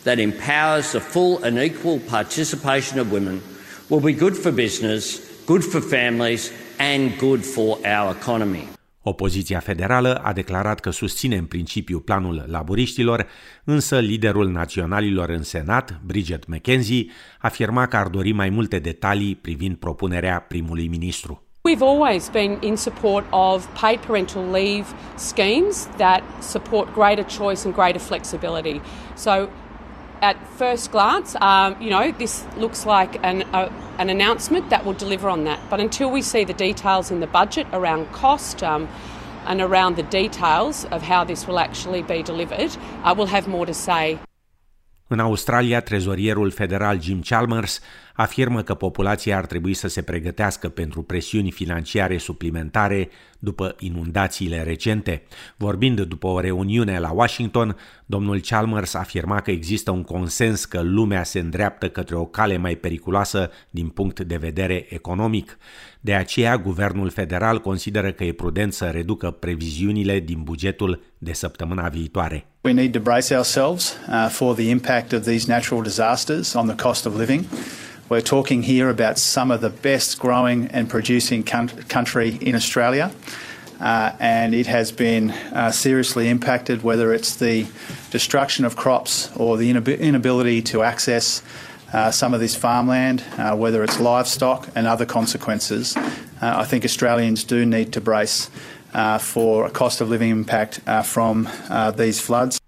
that 0.05 0.19
empowers 0.19 0.93
the 0.93 1.01
full 1.01 1.43
and 1.43 1.59
equal 1.59 2.01
participation 2.01 2.99
of 2.99 3.13
women 3.13 3.41
will 3.89 4.01
be 4.01 4.13
good 4.13 4.37
for 4.37 4.53
business, 4.53 5.21
good 5.47 5.63
for 5.63 5.81
families, 5.81 6.51
and 6.79 7.17
good 7.19 7.45
for 7.45 7.79
our 7.99 8.17
economy. 8.21 8.69
Opoziția 9.03 9.61
federală 9.61 10.15
a 10.15 10.33
declarat 10.33 10.81
că 10.81 10.91
susține 10.91 11.37
în 11.37 11.45
principiu 11.45 11.99
planul 11.99 12.45
laburiștilor, 12.51 13.27
însă 13.65 13.99
liderul 13.99 14.51
naționalilor 14.51 15.29
în 15.29 15.43
Senat, 15.43 16.01
Bridget 16.05 16.47
McKenzie, 16.47 17.07
afirma 17.39 17.87
că 17.87 17.97
ar 17.97 18.09
dori 18.09 18.33
mai 18.33 18.51
multe 18.51 18.79
detalii 18.79 19.35
privind 19.35 19.77
propunerea 19.77 20.45
primului 20.49 20.89
ministru. 20.89 21.41
We've 21.69 21.83
always 21.83 22.29
been 22.29 22.59
in 22.61 22.77
support 22.77 23.25
of 23.31 23.81
paid 23.81 23.99
parental 23.99 24.43
leave 24.53 24.87
schemes 25.17 25.89
that 25.97 26.23
support 26.41 26.95
greater 26.95 27.25
choice 27.25 27.65
and 27.65 27.75
greater 27.75 28.01
flexibility. 28.01 28.81
So 29.15 29.49
at 30.21 30.37
first 30.59 30.91
glance, 30.91 31.37
um, 31.41 31.81
you 31.81 31.91
know, 31.91 32.13
this 32.13 32.45
looks 32.57 32.87
like 32.87 33.19
an, 33.25 33.43
an 33.99 34.11
announcement 34.11 34.71
that 34.71 34.85
will 34.85 34.95
deliver 34.95 35.29
on 35.29 35.45
that. 35.45 35.59
But 35.71 35.81
until 35.81 36.11
we 36.11 36.23
see 36.23 36.45
the 36.45 36.55
details 36.55 37.11
in 37.11 37.21
the 37.21 37.27
budget 37.27 37.67
around 37.73 38.13
cost 38.13 38.63
um, 38.63 38.89
and 39.47 39.61
around 39.61 39.97
the 39.97 40.03
details 40.03 40.85
of 40.87 41.03
how 41.03 41.25
this 41.25 41.47
will 41.47 41.59
actually 41.59 42.03
be 42.03 42.23
delivered, 42.23 42.77
uh, 43.05 43.15
we'll 43.17 43.27
have 43.27 43.49
more 43.49 43.67
to 43.67 43.75
say. 43.75 44.19
În 45.09 45.21
Australia, 45.21 45.81
trezorierul 45.81 46.51
federal 46.51 47.01
Jim 47.01 47.23
Chalmers 47.23 47.81
afirmă 48.17 48.63
că 48.63 48.75
populația 48.75 49.37
ar 49.37 49.47
trebui 49.47 49.75
să 49.75 49.89
se 49.89 50.03
pregătească 50.03 50.69
pentru 50.69 51.03
presiuni 51.03 51.51
financiare 51.51 52.19
suplimentare 52.19 53.09
după 53.39 53.75
inundațiile 53.79 54.63
recente. 54.63 55.23
Vorbind 55.57 56.01
după 56.01 56.27
o 56.27 56.41
reuniune 56.41 56.99
la 56.99 57.11
Washington, 57.11 57.77
domnul 58.07 58.41
Chalmers 58.41 58.95
afirma 58.95 59.41
că 59.41 59.51
există 59.51 59.91
un 59.91 60.03
consens 60.03 60.65
că 60.65 60.81
lumea 60.81 61.25
se 61.25 61.39
îndreaptă 61.39 61.89
către 61.89 62.15
o 62.15 62.25
cale 62.25 62.57
mai 62.57 62.75
periculoasă 62.75 63.51
din 63.71 63.89
punct 63.89 64.21
de 64.21 64.37
vedere 64.37 64.87
economic. 64.89 65.59
De 66.01 66.15
aceea, 66.15 66.59
guvernul 66.59 67.11
federal 67.11 67.61
consideră 67.61 68.13
că 68.13 68.25
e 68.25 68.33
prudent 68.33 68.73
să 68.73 68.85
reducă 68.85 69.31
previziunile 69.31 70.21
din 70.21 70.43
bugetul 70.43 71.03
de 71.19 71.33
săptămâna 71.33 71.89
viitoare. 71.89 72.47
We 72.61 72.73
need 72.73 72.93
to 72.93 73.01
brace 73.01 73.35
ourselves 73.35 73.97
uh, 74.09 74.29
for 74.31 74.55
the 74.55 74.69
impact 74.69 75.13
of 75.13 75.23
these 75.23 75.53
natural 75.53 75.83
disasters 75.83 76.55
on 76.55 76.67
the 76.67 76.87
cost 76.87 77.07
of 77.07 77.19
living. 77.19 77.45
We're 78.09 78.21
talking 78.21 78.63
here 78.63 78.89
about 78.89 79.19
some 79.19 79.51
of 79.51 79.61
the 79.61 79.69
best 79.69 80.21
growing 80.21 80.69
and 80.69 80.89
producing 80.89 81.43
country 81.43 82.39
in 82.41 82.55
Australia. 82.55 83.11
Uh, 83.81 84.13
and 84.21 84.55
it 84.55 84.69
has 84.69 84.93
been 84.93 85.33
uh, 85.33 85.73
seriously 85.73 86.29
impacted, 86.29 86.85
whether 86.85 87.13
it's 87.13 87.35
the 87.35 87.67
destruction 88.11 88.65
of 88.65 88.77
crops 88.77 89.31
or 89.37 89.57
the 89.57 89.71
inability 89.71 90.63
to 90.63 90.85
access 90.85 91.43
uh, 91.93 92.13
some 92.13 92.33
of 92.33 92.39
this 92.39 92.55
farmland, 92.55 93.25
uh, 93.39 93.57
whether 93.57 93.83
it's 93.83 93.99
livestock 93.99 94.69
and 94.77 94.87
other 94.87 95.05
consequences. 95.05 95.97
Uh, 95.97 96.03
I 96.41 96.65
think 96.65 96.85
Australians 96.85 97.43
do 97.43 97.67
need 97.67 97.93
to 97.93 98.01
brace 98.01 98.51
uh, 98.95 99.19
for 99.19 99.67
a 99.67 99.71
cost 99.71 100.01
of 100.01 100.09
living 100.09 100.31
impact 100.31 100.81
from 101.05 101.49
these 101.97 102.21
floods. 102.21 102.61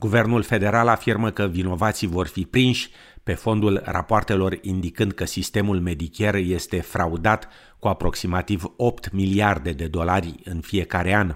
Guvernul 0.00 0.42
federal 0.42 0.88
afirmă 0.88 1.30
că 1.30 1.46
vinovații 1.46 2.06
vor 2.06 2.26
fi 2.26 2.44
prinși 2.44 2.90
pe 3.30 3.36
fondul 3.36 3.82
rapoartelor 3.84 4.58
indicând 4.62 5.12
că 5.12 5.24
sistemul 5.24 5.80
Medicare 5.80 6.38
este 6.38 6.80
fraudat 6.80 7.48
cu 7.80 7.88
aproximativ 7.88 8.72
8 8.76 9.12
miliarde 9.12 9.70
de 9.70 9.86
dolari 9.86 10.34
în 10.44 10.60
fiecare 10.60 11.14
an. 11.14 11.34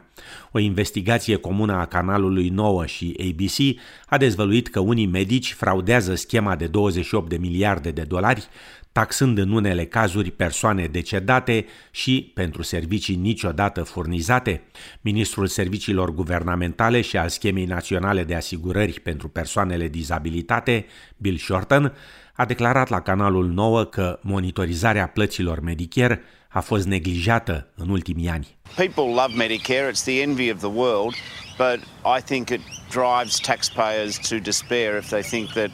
O 0.53 0.59
investigație 0.59 1.37
comună 1.37 1.73
a 1.73 1.87
canalului 1.87 2.49
9 2.49 2.87
și 2.87 3.17
ABC 3.21 3.81
a 4.07 4.17
dezvăluit 4.17 4.69
că 4.69 4.81
unii 4.81 5.07
medici 5.07 5.53
fraudează 5.53 6.15
schema 6.15 6.57
de 6.57 6.67
28 6.67 7.29
de 7.29 7.37
miliarde 7.37 7.91
de 7.91 8.03
dolari, 8.03 8.49
taxând 8.93 9.39
în 9.39 9.51
unele 9.51 9.85
cazuri 9.85 10.31
persoane 10.31 10.87
decedate 10.87 11.67
și 11.91 12.31
pentru 12.35 12.63
servicii 12.63 13.17
niciodată 13.17 13.83
furnizate. 13.83 14.63
Ministrul 15.01 15.47
Serviciilor 15.47 16.15
Guvernamentale 16.15 17.01
și 17.01 17.17
al 17.17 17.29
Schemei 17.29 17.65
Naționale 17.65 18.25
de 18.25 18.35
Asigurări 18.35 19.01
pentru 19.01 19.29
Persoanele 19.29 19.89
Dizabilitate, 19.89 20.87
Bill 21.17 21.37
Shorten, 21.37 21.93
a 22.37 22.45
declarat 22.45 22.89
la 22.89 23.01
canalul 23.01 23.49
9 23.49 23.85
că 23.85 24.19
monitorizarea 24.23 25.07
plăților 25.07 25.61
Medicare 25.61 26.23
a 26.49 26.61
fost 26.61 26.87
neglijată 26.87 27.67
în 27.75 27.89
ultimii 27.89 28.29
ani. 28.29 28.57
People 28.77 29.05
love 29.05 29.35
Medicare, 29.37 29.91
it's 29.91 30.05
the 30.05 30.21
envy 30.21 30.51
of 30.51 30.59
the 30.59 30.71
world, 30.75 31.15
but 31.57 31.81
I 32.19 32.23
think 32.25 32.49
it 32.49 32.61
drives 32.91 33.41
taxpayers 33.41 34.29
to 34.29 34.37
despair 34.39 34.99
if 34.99 35.09
they 35.09 35.23
think 35.23 35.49
that 35.49 35.71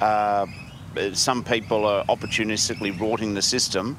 uh, 0.00 0.46
some 1.12 1.42
people 1.42 1.86
are 1.86 2.04
opportunistically 2.06 2.98
rorting 2.98 3.32
the 3.32 3.40
system. 3.40 3.96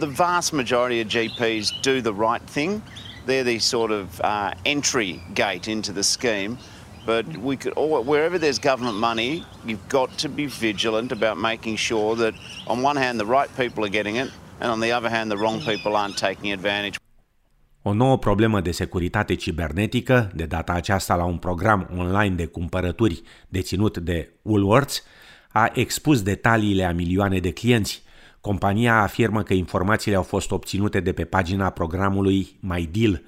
The 0.00 0.12
vast 0.16 0.52
majority 0.52 1.00
of 1.00 1.08
GPs 1.08 1.70
do 1.82 2.00
the 2.00 2.12
right 2.12 2.42
thing. 2.54 2.82
They're 3.26 3.44
the 3.44 3.58
sort 3.58 3.90
of 3.90 4.20
uh, 4.20 4.50
entry 4.64 5.20
gate 5.34 5.68
into 5.68 5.92
the 5.92 6.02
scheme. 6.02 6.58
But 7.06 7.24
we 7.48 7.56
could, 7.56 7.74
wherever 8.06 8.38
there's 8.38 8.58
government 8.58 8.98
money, 8.98 9.44
you've 9.66 9.88
got 9.88 10.08
to 10.22 10.28
be 10.28 10.46
vigilant 10.46 11.10
about 11.12 11.36
making 11.52 11.76
sure 11.76 12.16
that, 12.16 12.34
on 12.66 12.82
one 12.82 12.98
hand, 13.04 13.18
the 13.18 13.26
right 13.26 13.50
people 13.56 13.84
are 13.84 13.90
getting 13.90 14.16
it, 14.16 14.30
and 14.60 14.70
on 14.70 14.80
the 14.80 14.92
other 14.96 15.10
hand, 15.16 15.30
the 15.30 15.36
wrong 15.36 15.58
people 15.60 15.92
aren't 15.96 16.16
taking 16.16 16.52
advantage. 16.52 16.96
O 17.82 17.92
nouă 17.92 18.18
problemă 18.18 18.60
de 18.60 18.70
securitate 18.70 19.34
cibernetică, 19.34 20.30
de 20.34 20.44
data 20.44 20.72
aceasta 20.72 21.14
la 21.14 21.24
un 21.24 21.36
program 21.36 21.88
online 21.96 22.34
de 22.34 22.46
cumpărături 22.46 23.22
deținut 23.48 23.98
de 23.98 24.32
Woolworths, 24.42 25.02
a 25.48 25.70
expus 25.74 26.22
detaliile 26.22 26.84
a 26.84 26.92
milioane 26.92 27.38
de 27.38 27.50
clienți. 27.50 28.02
Compania 28.40 29.00
afirmă 29.00 29.42
că 29.42 29.54
informațiile 29.54 30.16
au 30.16 30.22
fost 30.22 30.50
obținute 30.50 31.00
de 31.00 31.12
pe 31.12 31.24
pagina 31.24 31.70
programului 31.70 32.56
MyDeal. 32.60 33.22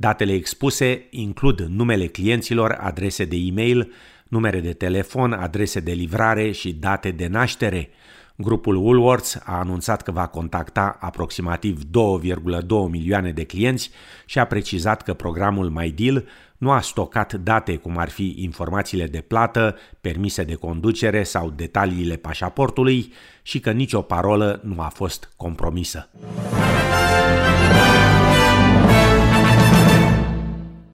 Datele 0.00 0.32
expuse 0.32 1.06
includ 1.10 1.60
numele 1.60 2.06
clienților, 2.06 2.78
adrese 2.80 3.24
de 3.24 3.36
e-mail, 3.36 3.92
numere 4.28 4.60
de 4.60 4.72
telefon, 4.72 5.32
adrese 5.32 5.80
de 5.80 5.92
livrare 5.92 6.50
și 6.50 6.72
date 6.72 7.10
de 7.10 7.26
naștere. 7.26 7.90
Grupul 8.36 8.76
Woolworths 8.76 9.34
a 9.44 9.58
anunțat 9.58 10.02
că 10.02 10.10
va 10.10 10.26
contacta 10.26 10.96
aproximativ 11.00 11.80
2,2 11.82 12.90
milioane 12.90 13.32
de 13.32 13.44
clienți 13.44 13.90
și 14.26 14.38
a 14.38 14.44
precizat 14.44 15.02
că 15.02 15.14
programul 15.14 15.70
MyDeal 15.70 16.24
nu 16.58 16.70
a 16.70 16.80
stocat 16.80 17.32
date 17.34 17.76
cum 17.76 17.98
ar 17.98 18.08
fi 18.08 18.34
informațiile 18.36 19.06
de 19.06 19.20
plată, 19.20 19.76
permise 20.00 20.44
de 20.44 20.54
conducere 20.54 21.22
sau 21.22 21.50
detaliile 21.50 22.16
pașaportului 22.16 23.12
și 23.42 23.60
că 23.60 23.70
nicio 23.70 24.00
parolă 24.00 24.60
nu 24.64 24.80
a 24.80 24.90
fost 24.94 25.32
compromisă. 25.36 26.08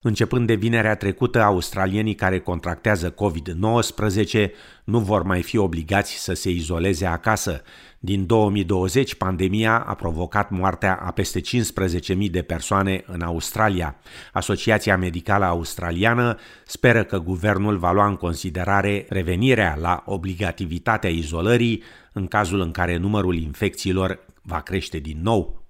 Începând 0.07 0.47
de 0.47 0.55
vinerea 0.55 0.95
trecută, 0.95 1.43
australienii 1.43 2.15
care 2.15 2.39
contractează 2.39 3.15
COVID-19 3.15 4.51
nu 4.85 4.99
vor 4.99 5.23
mai 5.23 5.43
fi 5.43 5.57
obligați 5.57 6.13
să 6.13 6.33
se 6.35 6.51
izoleze 6.51 7.07
acasă. 7.07 7.63
Din 7.99 8.27
2020, 8.27 9.15
pandemia 9.15 9.79
a 9.79 9.95
provocat 9.95 10.51
moartea 10.51 10.95
a 10.95 11.11
peste 11.11 11.41
15.000 11.41 12.31
de 12.31 12.43
persoane 12.43 13.05
în 13.07 13.21
Australia. 13.21 13.97
Asociația 14.33 14.97
Medicală 14.97 15.45
Australiană 15.45 16.39
speră 16.67 17.05
că 17.05 17.19
guvernul 17.19 17.77
va 17.77 17.93
lua 17.93 18.07
în 18.07 18.17
considerare 18.17 19.07
revenirea 19.09 19.77
la 19.81 20.03
obligativitatea 20.07 21.11
izolării 21.11 21.83
în 22.13 22.27
cazul 22.27 22.61
în 22.61 22.71
care 22.71 22.97
numărul 22.97 23.37
infecțiilor 23.37 24.19
va 24.43 24.61
crește 24.61 24.99
din 24.99 25.19
nou 25.23 25.64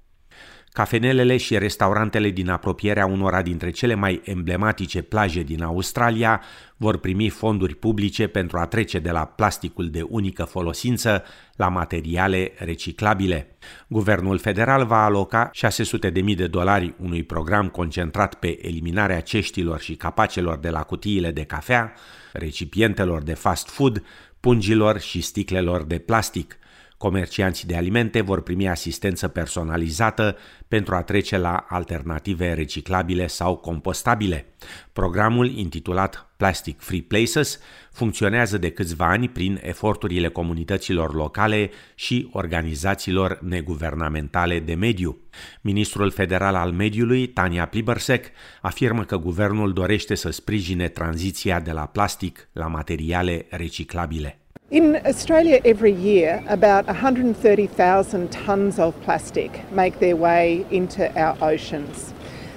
Cafenelele 0.74 1.36
și 1.36 1.58
restaurantele 1.58 2.30
din 2.30 2.48
apropierea 2.48 3.06
unora 3.06 3.42
dintre 3.42 3.70
cele 3.70 3.94
mai 3.94 4.20
emblematice 4.24 5.02
plaje 5.02 5.42
din 5.42 5.62
Australia 5.62 6.42
vor 6.76 6.98
primi 6.98 7.28
fonduri 7.28 7.74
publice 7.74 8.26
pentru 8.26 8.58
a 8.58 8.66
trece 8.66 8.98
de 8.98 9.10
la 9.10 9.24
plasticul 9.24 9.90
de 9.90 10.02
unică 10.02 10.44
folosință 10.44 11.22
la 11.56 11.68
materiale 11.68 12.52
reciclabile. 12.56 13.56
Guvernul 13.88 14.38
federal 14.38 14.86
va 14.86 15.04
aloca 15.04 15.50
600.000 15.50 16.36
de 16.36 16.46
dolari 16.46 16.94
unui 16.98 17.22
program 17.22 17.68
concentrat 17.68 18.34
pe 18.34 18.66
eliminarea 18.66 19.20
ceștilor 19.20 19.80
și 19.80 19.94
capacelor 19.94 20.58
de 20.58 20.70
la 20.70 20.82
cutiile 20.82 21.30
de 21.30 21.44
cafea, 21.44 21.92
recipientelor 22.32 23.22
de 23.22 23.34
fast 23.34 23.68
food, 23.68 24.02
pungilor 24.40 25.00
și 25.00 25.20
sticlelor 25.20 25.84
de 25.84 25.98
plastic– 25.98 26.58
Comercianții 26.96 27.68
de 27.68 27.76
alimente 27.76 28.20
vor 28.20 28.42
primi 28.42 28.68
asistență 28.68 29.28
personalizată 29.28 30.36
pentru 30.68 30.94
a 30.94 31.02
trece 31.02 31.36
la 31.36 31.66
alternative 31.68 32.52
reciclabile 32.52 33.26
sau 33.26 33.56
compostabile. 33.56 34.46
Programul, 34.92 35.50
intitulat 35.56 36.32
Plastic 36.36 36.80
Free 36.80 37.02
Places, 37.02 37.58
funcționează 37.92 38.58
de 38.58 38.70
câțiva 38.70 39.08
ani 39.08 39.28
prin 39.28 39.60
eforturile 39.62 40.28
comunităților 40.28 41.14
locale 41.14 41.70
și 41.94 42.28
organizațiilor 42.32 43.38
neguvernamentale 43.42 44.60
de 44.60 44.74
mediu. 44.74 45.18
Ministrul 45.60 46.10
federal 46.10 46.54
al 46.54 46.72
mediului, 46.72 47.26
Tania 47.26 47.66
Plibersek, 47.66 48.26
afirmă 48.60 49.04
că 49.04 49.16
guvernul 49.16 49.72
dorește 49.72 50.14
să 50.14 50.30
sprijine 50.30 50.88
tranziția 50.88 51.60
de 51.60 51.72
la 51.72 51.86
plastic 51.86 52.48
la 52.52 52.66
materiale 52.66 53.46
reciclabile. 53.50 54.38
In 54.74 55.00
Australia, 55.06 55.60
every 55.64 55.92
year, 55.92 56.42
about 56.48 56.88
130,000 56.88 58.30
tonnes 58.32 58.80
of 58.80 59.00
plastic 59.02 59.70
make 59.70 60.00
their 60.00 60.16
way 60.16 60.66
into 60.68 61.16
our 61.16 61.38
oceans. 61.40 62.12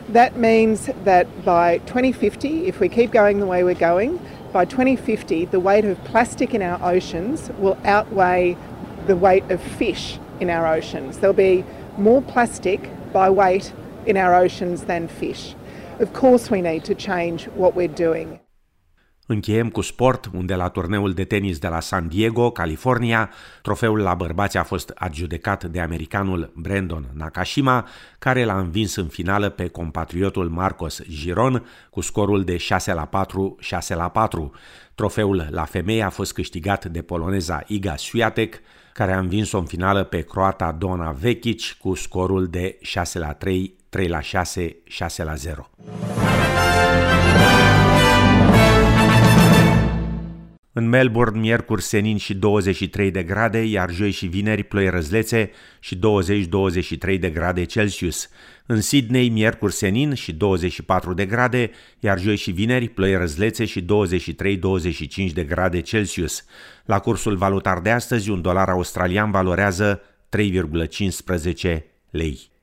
That 0.09 0.35
means 0.35 0.89
that 1.03 1.27
by 1.45 1.77
2050, 1.85 2.65
if 2.65 2.79
we 2.79 2.89
keep 2.89 3.11
going 3.11 3.39
the 3.39 3.45
way 3.45 3.63
we're 3.63 3.75
going, 3.75 4.19
by 4.51 4.65
2050, 4.65 5.45
the 5.45 5.59
weight 5.59 5.85
of 5.85 6.03
plastic 6.05 6.55
in 6.55 6.63
our 6.63 6.83
oceans 6.83 7.51
will 7.59 7.77
outweigh 7.85 8.57
the 9.05 9.15
weight 9.15 9.43
of 9.51 9.61
fish 9.61 10.17
in 10.39 10.49
our 10.49 10.65
oceans. 10.65 11.19
There'll 11.19 11.35
be 11.35 11.63
more 11.99 12.23
plastic 12.23 12.89
by 13.13 13.29
weight 13.29 13.71
in 14.07 14.17
our 14.17 14.33
oceans 14.33 14.85
than 14.85 15.07
fish. 15.07 15.53
Of 15.99 16.13
course, 16.13 16.49
we 16.49 16.63
need 16.63 16.83
to 16.85 16.95
change 16.95 17.45
what 17.49 17.75
we're 17.75 17.87
doing. 17.87 18.39
Încheiem 19.29 19.69
cu 19.69 19.81
sport, 19.81 20.29
unde 20.33 20.55
la 20.55 20.69
turneul 20.69 21.13
de 21.13 21.23
tenis 21.23 21.57
de 21.57 21.67
la 21.67 21.79
San 21.79 22.07
Diego, 22.07 22.51
California, 22.51 23.29
trofeul 23.61 23.99
la 23.99 24.13
bărbați 24.13 24.57
a 24.57 24.63
fost 24.63 24.91
adjudecat 24.95 25.63
de 25.63 25.79
americanul 25.79 26.51
Brandon 26.55 27.09
Nakashima, 27.13 27.87
care 28.19 28.43
l-a 28.43 28.57
învins 28.57 28.95
în 28.95 29.07
finală 29.07 29.49
pe 29.49 29.67
compatriotul 29.67 30.49
Marcos 30.49 31.01
Giron 31.09 31.65
cu 31.89 32.01
scorul 32.01 32.43
de 32.43 32.57
6 32.57 32.93
la 32.93 33.05
4, 33.05 33.55
6 33.59 33.95
la 33.95 34.09
4. 34.09 34.51
Trofeul 34.95 35.47
la 35.49 35.63
femei 35.63 36.03
a 36.03 36.09
fost 36.09 36.33
câștigat 36.33 36.85
de 36.85 37.01
poloneza 37.01 37.63
Iga 37.67 37.95
Swiatek, 37.95 38.59
care 38.93 39.13
a 39.13 39.19
învins-o 39.19 39.57
în 39.57 39.65
finală 39.65 40.03
pe 40.03 40.21
croata 40.21 40.71
Dona 40.71 41.11
Vekic 41.11 41.61
cu 41.79 41.93
scorul 41.93 42.47
de 42.47 42.77
6 42.81 43.19
la 43.19 43.33
3, 43.33 43.75
3 43.89 44.07
la 44.07 44.21
6, 44.21 44.75
6 44.83 45.23
la 45.23 45.33
0. 45.33 45.69
În 50.77 50.89
Melbourne, 50.89 51.39
miercuri 51.39 51.81
senin 51.81 52.17
și 52.17 52.33
23 52.35 53.11
de 53.11 53.23
grade, 53.23 53.63
iar 53.63 53.89
joi 53.91 54.11
și 54.11 54.25
vineri 54.25 54.63
ploi 54.63 54.89
răzlețe 54.89 55.51
și 55.79 55.95
20-23 55.95 57.19
de 57.19 57.29
grade 57.29 57.63
Celsius. 57.63 58.29
În 58.65 58.81
Sydney, 58.81 59.29
miercuri 59.29 59.73
senin 59.73 60.13
și 60.13 60.33
24 60.33 61.13
de 61.13 61.25
grade, 61.25 61.71
iar 61.99 62.19
joi 62.19 62.35
și 62.35 62.51
vineri 62.51 62.87
ploi 62.87 63.15
răzlețe 63.15 63.65
și 63.65 63.85
23-25 63.85 65.33
de 65.33 65.43
grade 65.43 65.81
Celsius. 65.81 66.45
La 66.85 66.99
cursul 66.99 67.35
valutar 67.35 67.79
de 67.79 67.89
astăzi, 67.89 68.29
un 68.29 68.41
dolar 68.41 68.69
australian 68.69 69.31
valorează 69.31 70.01
3,15 70.37 71.81
lei. 72.09 72.55